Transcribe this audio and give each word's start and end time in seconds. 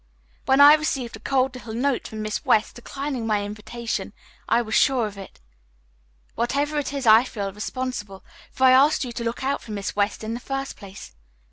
When 0.47 0.59
I 0.59 0.73
received 0.73 1.15
a 1.15 1.19
cold 1.19 1.53
little 1.53 1.75
note 1.75 2.07
from 2.07 2.23
Miss 2.23 2.43
West 2.43 2.73
declining 2.73 3.27
my 3.27 3.43
invitation, 3.45 4.13
I 4.49 4.59
was 4.63 4.73
sure 4.73 5.05
of 5.05 5.15
it. 5.15 5.39
Whatever 6.33 6.79
it 6.79 6.91
is, 6.91 7.05
I 7.05 7.23
feel 7.23 7.53
responsible, 7.53 8.25
for 8.51 8.63
I 8.63 8.71
asked 8.71 9.05
you 9.05 9.11
to 9.11 9.23
look 9.23 9.43
out 9.43 9.61
for 9.61 9.69
Miss 9.73 9.95
West 9.95 10.23
in 10.23 10.33
the 10.33 10.39
first 10.39 10.75
place. 10.75 11.13